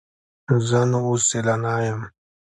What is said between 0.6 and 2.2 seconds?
زه نو اوس سیلانی یم.